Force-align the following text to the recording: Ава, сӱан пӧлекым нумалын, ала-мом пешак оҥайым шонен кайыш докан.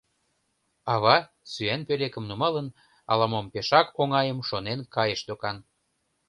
Ава, 0.93 1.17
сӱан 1.51 1.81
пӧлекым 1.87 2.25
нумалын, 2.29 2.67
ала-мом 3.11 3.45
пешак 3.53 3.87
оҥайым 4.01 4.39
шонен 4.49 4.79
кайыш 4.95 5.21
докан. 5.27 5.57